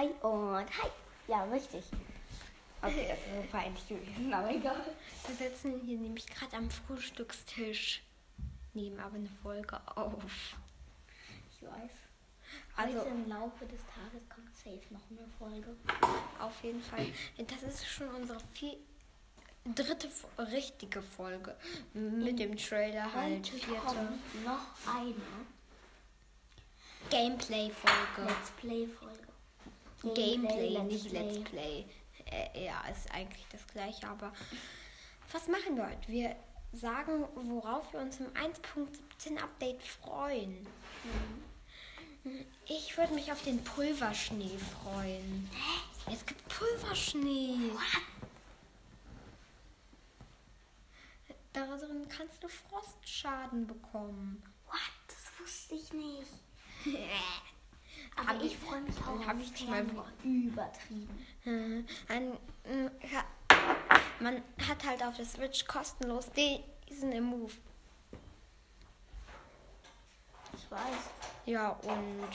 Hi 0.00 0.08
und 0.22 0.66
hi. 0.66 0.88
Ja, 1.28 1.44
richtig. 1.44 1.84
Okay, 2.80 3.06
das 3.06 3.18
ist 3.18 3.26
so 3.36 3.50
peinlich 3.52 3.86
gewesen, 3.86 4.32
aber 4.32 4.50
egal. 4.50 4.82
Wir 5.26 5.34
sitzen 5.36 5.78
hier 5.84 5.98
nämlich 5.98 6.26
gerade 6.26 6.56
am 6.56 6.70
Frühstückstisch. 6.70 8.02
Nehmen 8.72 8.98
aber 8.98 9.16
eine 9.16 9.28
Folge 9.42 9.78
auf. 9.94 10.56
Ich 11.50 11.62
weiß. 11.62 11.90
Also 12.76 13.00
Heute 13.00 13.08
im 13.10 13.28
Laufe 13.28 13.66
des 13.66 13.80
Tages 13.94 14.26
kommt 14.34 14.56
safe 14.56 14.80
noch 14.88 15.02
eine 15.10 15.28
Folge. 15.38 15.76
auf 16.40 16.64
jeden 16.64 16.80
Fall. 16.80 17.06
Das 17.36 17.62
ist 17.62 17.86
schon 17.86 18.08
unsere 18.08 18.40
vier, 18.54 18.78
dritte 19.66 20.08
richtige 20.38 21.02
Folge. 21.02 21.54
Mit 21.92 22.38
dem 22.38 22.56
Trailer 22.56 23.12
halt 23.12 23.52
Heute 23.52 23.52
vierte 23.52 24.08
noch 24.46 24.94
eine 24.96 25.14
Gameplay-Folge. 27.10 28.22
Let's 28.26 28.50
Play-Folge. 28.52 29.30
Gameplay, 30.02 30.70
Let's 30.70 30.92
nicht 30.92 31.12
Let's 31.12 31.38
Play. 31.50 31.84
Äh, 32.26 32.64
ja, 32.64 32.82
ist 32.88 33.12
eigentlich 33.12 33.46
das 33.50 33.66
gleiche, 33.66 34.06
aber 34.08 34.32
was 35.32 35.48
machen 35.48 35.76
wir 35.76 35.88
heute? 35.88 36.08
Wir 36.08 36.36
sagen, 36.72 37.26
worauf 37.34 37.92
wir 37.92 38.00
uns 38.00 38.20
im 38.20 38.26
1.17 38.28 39.38
Update 39.38 39.82
freuen. 39.82 40.66
Ich 42.66 42.96
würde 42.96 43.14
mich 43.14 43.32
auf 43.32 43.42
den 43.42 43.62
Pulverschnee 43.64 44.58
freuen. 44.82 45.50
Es 46.06 46.24
gibt 46.26 46.46
Pulverschnee. 46.48 47.56
Darin 51.52 52.06
kannst 52.08 52.42
du 52.42 52.48
Frostschaden 52.48 53.66
bekommen. 53.66 54.42
What? 54.66 54.78
Das 55.08 55.40
wusste 55.40 55.74
ich 55.74 55.92
nicht. 55.92 56.30
Hab 58.80 58.88
ich 58.88 58.98
auch 59.00 59.26
hab 59.26 59.40
ich 59.40 59.68
mal-. 59.68 59.84
Übertrieben. 60.22 61.86
Ein, 62.08 62.32
mm, 62.64 62.90
ja, 63.12 63.24
man 64.20 64.42
hat 64.68 64.84
halt 64.86 65.02
auf 65.02 65.16
der 65.16 65.24
Switch 65.24 65.66
kostenlos 65.66 66.30
diesen 66.32 67.12
im 67.12 67.24
Move. 67.24 67.52
Ich 70.56 70.70
weiß. 70.70 71.10
Ja, 71.46 71.70
und 71.70 72.28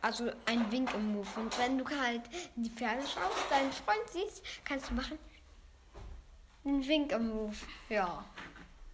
also 0.00 0.30
ein 0.46 0.70
Wink 0.72 0.92
im 0.94 1.12
Move. 1.12 1.28
Und 1.36 1.58
wenn 1.58 1.78
du 1.78 1.84
halt 1.88 2.22
in 2.56 2.64
die 2.64 2.70
Ferne 2.70 3.02
schaust, 3.02 3.50
deinen 3.50 3.72
Freund 3.72 4.08
siehst, 4.10 4.42
kannst 4.64 4.90
du 4.90 4.94
machen. 4.94 5.18
Einen 6.64 6.86
Wink 6.86 7.12
im 7.12 7.28
Move. 7.28 7.56
Ja. 7.88 8.24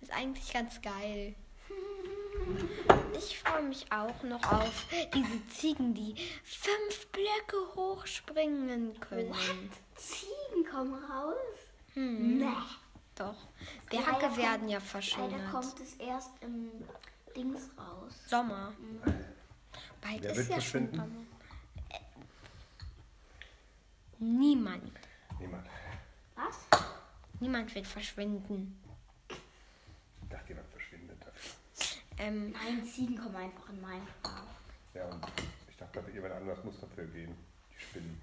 Ist 0.00 0.12
eigentlich 0.12 0.52
ganz 0.52 0.80
geil. 0.82 1.34
Ich 3.70 3.86
freue 3.88 3.92
mich 3.92 3.92
auch 3.92 4.22
noch 4.24 4.52
auf 4.52 4.86
diese 5.14 5.46
Ziegen, 5.48 5.94
die 5.94 6.14
fünf 6.44 7.06
Blöcke 7.08 7.56
hochspringen 7.76 8.98
können. 9.00 9.30
What? 9.30 9.70
Ziegen 9.96 10.64
kommen 10.70 10.94
raus? 11.04 11.34
Hm, 11.94 12.38
Nee. 12.38 12.46
doch. 13.14 13.34
Leider 13.90 14.04
Berge 14.04 14.26
kommt- 14.26 14.36
werden 14.36 14.68
ja 14.68 14.78
Leider 14.78 14.80
verschönert. 14.86 15.50
kommt 15.50 15.80
es 15.80 15.94
erst 15.94 16.30
im 16.42 16.70
Dings 17.36 17.70
raus. 17.78 18.12
Sommer. 18.26 18.72
Bald 20.00 20.22
Wer 20.22 20.30
ist 20.32 20.36
wird 20.36 20.50
ja 20.50 20.60
schon? 20.60 20.90
Sommer. 20.90 21.08
Äh, 21.90 21.98
Niemand. 24.18 24.92
Niemand. 25.40 25.66
Was? 26.34 26.58
Niemand 27.40 27.74
wird 27.74 27.86
verschwinden. 27.86 28.78
Ich 29.28 30.28
dachte, 30.28 30.48
jemand 30.48 30.68
verschwindet 30.68 31.16
dafür. 31.24 31.52
Ähm, 32.18 32.52
Nein, 32.52 32.84
Ziegen 32.84 33.16
kommen 33.18 33.36
einfach 33.36 33.68
in 33.70 33.80
Minecraft. 33.80 34.46
Ja, 34.94 35.06
und 35.08 35.24
ich 35.68 35.76
dachte, 35.76 36.02
jemand 36.12 36.34
anders 36.34 36.62
muss 36.64 36.80
dafür 36.80 37.06
gehen. 37.06 37.34
Die 37.72 37.80
Spinnen. 37.80 38.22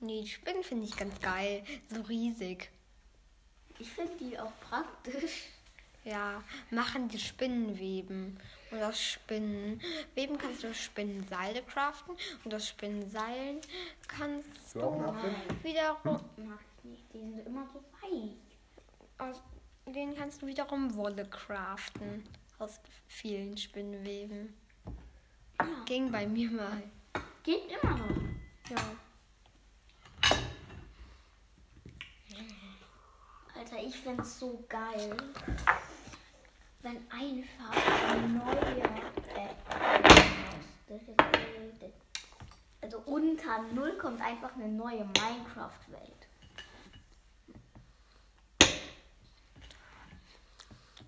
nee, 0.00 0.20
die 0.22 0.28
Spinnen 0.28 0.62
finde 0.62 0.84
ich 0.84 0.96
ganz 0.96 1.18
geil. 1.20 1.64
So 1.88 2.00
riesig. 2.02 2.70
Ich 3.78 3.90
finde 3.90 4.12
die 4.18 4.38
auch 4.38 4.52
praktisch. 4.68 5.48
Ja, 6.04 6.42
machen 6.70 7.08
die 7.08 7.18
Spinnenweben. 7.18 8.38
Und 8.70 8.82
aus 8.82 9.00
Spinnenweben 9.00 10.38
kannst 10.38 10.62
du 10.62 10.74
Spinnenseile 10.74 11.62
craften. 11.62 12.16
Und 12.44 12.54
aus 12.54 12.68
Spinnenseilen 12.68 13.60
kannst 14.06 14.74
Du 14.74 14.80
du 14.80 15.64
wiederum 15.64 16.20
Mag 16.36 16.60
ich 16.84 16.90
nicht. 16.90 17.14
Die 17.14 17.18
sind 17.18 17.46
immer 17.46 17.66
so 17.72 17.82
weich. 18.02 18.36
aus 19.18 19.42
denen 19.86 20.14
kannst 20.14 20.42
du 20.42 20.46
wiederum 20.46 20.94
Wolle 20.94 21.26
craften. 21.28 22.24
Aus 22.58 22.80
vielen 23.06 23.56
Spinnenweben. 23.56 24.54
Ja. 25.60 25.84
Ging 25.86 26.10
bei 26.10 26.26
mir 26.26 26.50
mal. 26.50 26.82
Geht 27.44 27.70
immer 27.70 27.96
noch. 27.96 28.16
Ja. 28.70 28.76
Alter, 33.56 33.78
ich 33.82 33.96
find's 33.96 34.38
so 34.38 34.64
geil, 34.68 35.16
wenn 36.82 37.10
einfach 37.10 38.12
ein 38.12 38.38
neuer. 38.38 38.88
Also 42.80 42.98
unter 43.00 43.62
Null 43.74 43.98
kommt 43.98 44.20
einfach 44.22 44.54
eine 44.54 44.68
neue 44.68 45.04
Minecraft-Welt. 45.04 46.26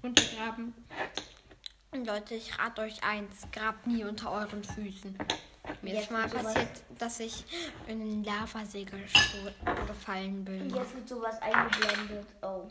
Untergraben. 0.02 0.74
Und 1.92 2.06
Leute, 2.06 2.34
ich 2.36 2.56
rate 2.58 2.82
euch 2.82 3.02
eins, 3.02 3.46
grabt 3.52 3.86
nie 3.86 4.04
unter 4.04 4.30
euren 4.30 4.62
Füßen. 4.62 5.18
Mir 5.82 5.94
Jetzt 5.94 6.04
ist 6.04 6.10
mal 6.10 6.28
passiert, 6.28 6.82
dass 6.98 7.20
ich 7.20 7.44
in 7.86 8.00
einen 8.00 8.24
Lavasee 8.24 8.84
gesto- 8.84 9.86
gefallen 9.86 10.38
Und 10.38 10.44
bin. 10.44 10.70
jetzt 10.74 10.94
wird 10.94 11.08
sowas 11.08 11.40
eingeblendet. 11.42 12.26
Oh, 12.42 12.68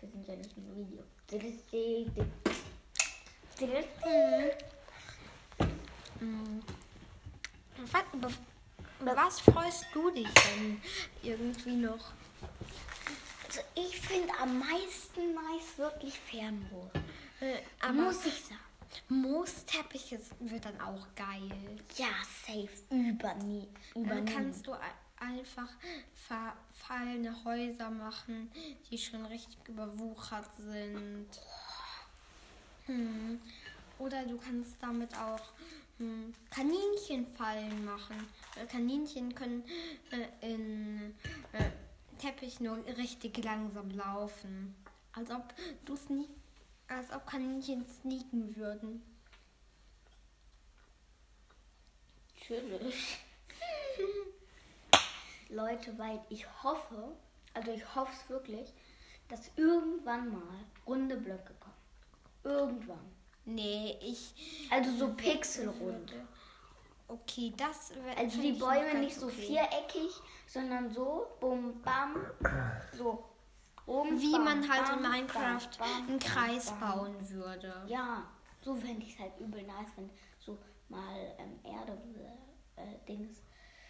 wir 0.00 0.08
sind 0.08 0.26
ja 0.26 0.36
nicht 0.36 0.56
im 0.56 0.76
Video. 0.76 1.02
Was, 7.90 8.02
be- 8.12 9.16
was 9.16 9.40
freust 9.40 9.86
du 9.92 10.10
dich 10.10 10.28
denn 10.28 10.80
irgendwie 11.22 11.76
noch? 11.76 12.12
Also 13.46 13.60
ich 13.74 14.00
finde 14.00 14.32
am 14.40 14.58
meisten 14.58 15.34
nice 15.34 15.76
wirklich 15.78 16.18
Fernrohr. 16.18 16.90
Äh, 17.42 17.60
aber 17.80 17.92
Muss 17.92 18.24
ich 18.24 18.44
sagen. 18.44 18.60
Moosteppich 19.08 20.16
wird 20.40 20.64
dann 20.64 20.80
auch 20.80 21.06
geil. 21.16 21.50
Ja, 21.96 22.06
safe. 22.46 22.68
Über 22.90 23.34
nie. 23.34 23.66
Über 23.96 24.14
Dann 24.14 24.24
nie. 24.24 24.32
kannst 24.32 24.66
du 24.66 24.72
ein- 24.72 24.80
einfach 25.18 25.68
verfallene 26.14 27.44
Häuser 27.44 27.90
machen, 27.90 28.50
die 28.90 28.98
schon 28.98 29.24
richtig 29.26 29.58
überwuchert 29.66 30.48
sind. 30.56 31.26
Hm. 32.86 33.40
Oder 33.98 34.24
du 34.24 34.36
kannst 34.36 34.76
damit 34.80 35.16
auch 35.16 35.40
hm, 35.98 36.34
Kaninchenfallen 36.50 37.84
machen. 37.84 38.26
Kaninchen 38.70 39.34
können 39.34 39.64
äh, 40.10 40.52
in 40.52 41.14
äh, 41.52 41.70
Teppich 42.18 42.60
nur 42.60 42.76
richtig 42.98 43.42
langsam 43.42 43.90
laufen. 43.90 44.74
Als 45.12 45.30
ob 45.30 45.54
du 45.84 45.96
sneak, 45.96 46.28
als 46.88 47.10
ob 47.12 47.26
Kaninchen 47.26 47.84
sneaken 47.84 48.56
würden. 48.56 49.02
Natürlich. 52.34 53.18
Leute, 55.48 55.96
weil 55.98 56.20
ich 56.28 56.46
hoffe, 56.62 57.16
also 57.54 57.72
ich 57.72 57.94
hoffe 57.94 58.12
es 58.12 58.28
wirklich, 58.28 58.72
dass 59.28 59.50
irgendwann 59.56 60.32
mal 60.32 60.64
runde 60.86 61.16
Blöcke 61.16 61.54
kommen. 61.60 61.74
Irgendwann. 62.44 63.12
Nee, 63.44 63.98
ich. 64.00 64.68
Also 64.70 64.90
so 64.96 65.14
pixelrund. 65.14 66.12
Okay, 67.08 67.52
das 67.56 67.92
Also 68.16 68.40
die 68.40 68.52
Bäume 68.52 68.94
nicht 69.00 69.16
so 69.16 69.26
okay. 69.26 69.46
viereckig, 69.46 70.12
sondern 70.46 70.90
so, 70.90 71.26
bum, 71.40 71.80
bam, 71.82 72.26
so. 72.96 73.31
Wie 73.86 74.38
man 74.38 74.68
halt 74.70 74.88
in 74.90 75.02
Minecraft 75.02 75.68
einen 75.80 76.18
Kreis 76.18 76.70
bauen 76.78 77.16
würde. 77.30 77.84
Ja, 77.88 78.24
so 78.60 78.76
fände 78.76 79.04
ich 79.04 79.14
es 79.14 79.18
halt 79.18 79.32
übel 79.40 79.62
nice, 79.64 79.90
wenn 79.96 80.10
so 80.38 80.58
mal 80.88 81.34
ähm, 81.38 81.58
Erde, 81.64 82.00
äh, 82.76 82.98
Dings. 83.08 83.42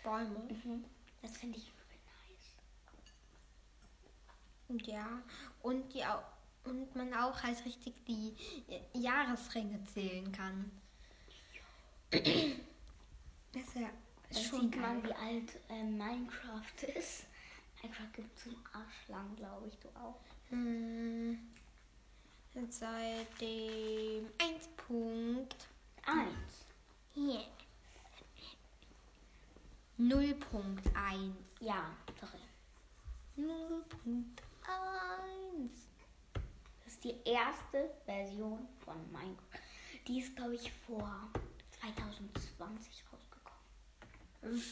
Bäume. 0.02 0.38
Mhm. 0.48 0.84
Das 1.20 1.36
finde 1.36 1.58
ich 1.58 1.68
übel 1.68 1.84
nice. 4.68 4.86
Ja. 4.86 5.22
Und 5.60 5.92
die 5.92 6.02
und 6.64 6.94
man 6.94 7.12
auch 7.14 7.42
halt 7.42 7.64
richtig 7.64 8.04
die 8.06 8.34
äh, 8.68 8.80
Jahresringe 8.98 9.82
zählen 9.84 10.30
kann. 10.32 10.70
Das 12.10 13.62
ist 13.62 13.74
ja 13.74 13.90
schon 14.30 14.70
sieht 14.70 14.80
man, 14.80 15.02
geil. 15.02 15.10
wie 15.10 15.14
alt 15.14 15.60
ähm, 15.68 15.98
Minecraft 15.98 16.82
ist. 16.96 17.26
Minecraft 17.82 18.12
gibt 18.12 18.36
es 18.36 18.44
zum 18.44 18.56
Arsch 18.72 19.08
lang, 19.08 19.34
glaube 19.36 19.68
ich, 19.68 19.78
du 19.78 19.88
auch. 19.88 20.20
Hm, 20.50 21.38
seit 22.68 23.40
dem 23.40 24.28
1. 24.38 24.68
Eins. 26.06 26.66
Yeah. 27.16 27.44
0.1. 29.98 31.32
Ja, 31.60 31.96
sorry. 32.20 32.38
0.1. 33.36 35.70
Das 36.84 36.94
ist 36.94 37.04
die 37.04 37.16
erste 37.24 37.90
Version 38.04 38.68
von 38.84 38.96
Minecraft. 39.12 39.58
Die 40.06 40.20
ist, 40.20 40.36
glaube 40.36 40.54
ich, 40.54 40.70
vor 40.86 41.28
2020 41.80 43.04
rausgekommen. 43.12 44.62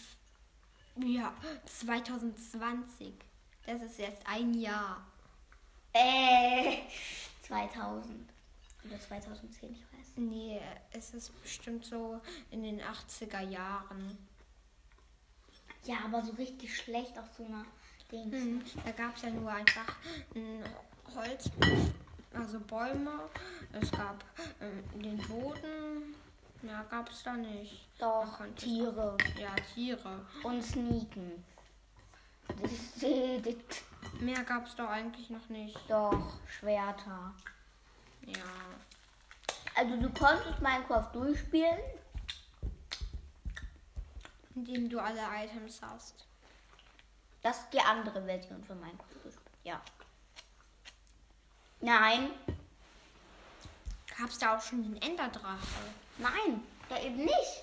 Ja, 1.03 1.35
2020. 1.65 3.15
Das 3.67 3.83
ist 3.83 3.99
jetzt 3.99 4.27
ein 4.27 4.55
Jahr. 4.55 5.07
Äh, 5.93 6.79
2000. 7.43 8.31
Oder 8.85 9.01
2010, 9.01 9.73
ich 9.73 9.81
weiß. 9.81 10.09
Nee, 10.17 10.61
es 10.93 11.13
ist 11.15 11.31
bestimmt 11.43 11.85
so 11.85 12.21
in 12.51 12.63
den 12.63 12.81
80er 12.81 13.41
Jahren. 13.49 14.17
Ja, 15.85 15.99
aber 16.05 16.23
so 16.23 16.33
richtig 16.33 16.77
schlecht 16.77 17.19
auf 17.19 17.29
so 17.37 17.45
einer 17.45 17.65
Dings. 18.11 18.35
Hm, 18.35 18.63
da 18.85 18.93
gab 18.93 19.17
es 19.17 19.23
ja 19.23 19.31
nur 19.31 19.51
einfach 19.51 19.97
ein 20.35 20.65
Holz, 21.15 21.51
also 22.35 22.61
Bäume. 22.61 23.29
Es 23.73 23.91
gab 23.91 24.25
ähm, 24.61 25.01
den 25.01 25.19
Boden. 25.19 26.15
Mehr 26.63 26.85
gab 26.91 27.09
es 27.11 27.23
da 27.23 27.33
nicht. 27.35 27.89
Doch, 27.99 28.41
Tiere 28.57 29.17
Ja, 29.39 29.55
Tiere. 29.75 30.27
und 30.43 30.63
Sneaken. 30.63 31.45
Mehr 34.21 34.45
gab 34.45 34.67
es 34.67 34.75
doch 34.77 34.89
eigentlich 34.89 35.31
noch 35.31 35.49
nicht. 35.49 35.79
doch, 35.89 36.35
Schwerter. 36.47 37.33
Ja. 38.27 38.43
Also 39.75 39.97
du 39.97 40.11
konntest 40.13 40.61
Minecraft 40.61 41.11
durchspielen. 41.13 41.79
Indem 44.55 44.91
du 44.91 44.99
alle 45.01 45.23
Items 45.45 45.81
hast. 45.81 46.27
Das 47.43 47.61
ist 47.61 47.73
die 47.73 47.81
andere 47.81 48.23
Version 48.25 48.63
von 48.65 48.79
Minecraft. 48.81 49.07
Ja. 49.65 49.81
Nein, 51.81 52.31
Gab 54.21 54.29
es 54.29 54.39
da 54.39 54.55
auch 54.55 54.61
schon 54.61 54.83
den 54.83 55.01
Enderdrache? 55.01 55.57
Nein, 56.21 56.63
da 56.89 57.01
eben 57.01 57.17
nicht. 57.25 57.63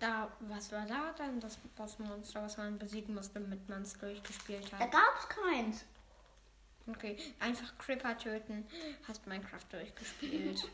Da, 0.00 0.30
was 0.40 0.70
war 0.72 0.84
da 0.86 1.12
dann 1.16 1.40
das 1.40 1.56
Bossmonster, 1.76 2.42
was 2.42 2.56
man 2.56 2.78
besiegen 2.78 3.14
musste, 3.14 3.40
damit 3.40 3.68
man 3.68 3.82
es 3.82 3.96
durchgespielt 3.98 4.70
Da 4.72 4.78
hat? 4.80 4.92
gab 4.92 5.18
es 5.18 5.28
keins. 5.28 5.84
Okay, 6.86 7.16
einfach 7.40 7.76
Creeper 7.78 8.18
töten, 8.18 8.66
hast 9.08 9.26
Minecraft 9.26 9.64
durchgespielt. 9.70 10.68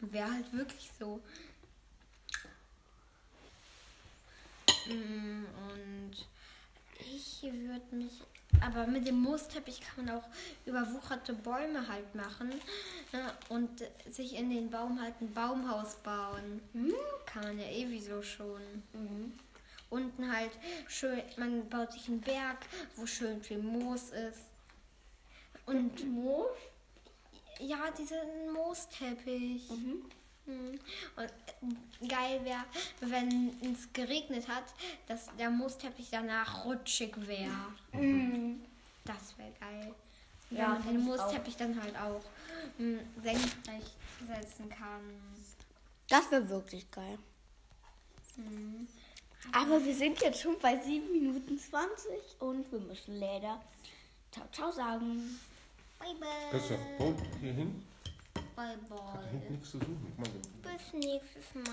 Wäre 0.00 0.30
halt 0.32 0.52
wirklich 0.52 0.90
so. 0.98 1.22
Mm, 4.88 5.44
Und 5.70 6.26
ich 6.98 7.42
würde 7.42 7.94
mich. 7.94 8.20
Aber 8.64 8.86
mit 8.86 9.06
dem 9.06 9.20
Moosteppich 9.20 9.80
kann 9.80 10.06
man 10.06 10.16
auch 10.16 10.24
überwucherte 10.64 11.34
Bäume 11.34 11.88
halt 11.88 12.14
machen 12.14 12.52
äh, 13.12 13.52
und 13.52 13.84
sich 14.10 14.34
in 14.34 14.50
den 14.50 14.70
Baum 14.70 15.00
halt 15.00 15.14
ein 15.20 15.32
Baumhaus 15.32 15.96
bauen. 15.96 16.60
Kann 17.26 17.42
man 17.42 17.58
ja 17.58 17.66
eh 17.66 17.86
wieso 17.88 18.22
schon. 18.22 18.60
Unten 19.90 20.32
halt 20.32 20.50
schön, 20.88 21.22
man 21.36 21.68
baut 21.68 21.92
sich 21.92 22.08
einen 22.08 22.20
Berg, 22.20 22.58
wo 22.96 23.06
schön 23.06 23.42
viel 23.42 23.58
Moos 23.58 24.10
ist. 24.10 24.46
Und 25.66 26.04
Moos? 26.08 26.48
ja, 27.60 27.90
diesen 27.96 28.52
Moosteppich. 28.52 29.68
Mhm. 29.70 30.04
Und 30.46 31.24
äh, 31.24 32.06
geil 32.08 32.44
wäre, 32.44 32.64
wenn 33.00 33.50
es 33.62 33.92
geregnet 33.92 34.46
hat, 34.48 34.64
dass 35.08 35.26
der 35.38 35.50
Moosteppich 35.50 36.08
danach 36.10 36.64
rutschig 36.64 37.14
wäre. 37.26 37.50
Das 39.04 39.36
wäre 39.38 39.52
geil. 39.60 39.94
Wenn 40.50 40.58
Ja, 40.58 40.68
man 40.68 40.82
find 40.82 40.94
den. 40.98 41.04
Moosteppich 41.04 41.56
dann 41.56 41.80
halt 41.82 41.96
auch 41.96 42.22
mh, 42.78 43.00
senkrecht 43.22 43.96
setzen 44.26 44.68
kann. 44.70 45.00
Das 46.08 46.30
wäre 46.30 46.48
wirklich 46.48 46.88
geil. 46.90 47.18
Aber 49.52 49.84
wir 49.84 49.94
sind 49.94 50.20
jetzt 50.20 50.40
schon 50.40 50.58
bei 50.60 50.78
7 50.78 51.10
Minuten 51.12 51.58
20 51.58 52.40
und 52.40 52.70
wir 52.70 52.80
müssen 52.80 53.18
leider 53.18 53.60
Ciao, 54.32 54.44
ciao 54.52 54.70
sagen. 54.70 55.40
Bye 55.98 56.14
bye. 56.20 56.28
Das 56.52 56.62
ist 56.64 56.72
doch 56.72 56.98
Boot 56.98 57.16
hier 57.40 57.66
Ballball. 58.56 59.22
Hat 59.32 59.50
nichts 59.50 59.70
zu 59.70 59.78
suchen. 59.78 60.14
Bis 60.62 60.92
nächstes 60.94 61.54
Mal. 61.54 61.64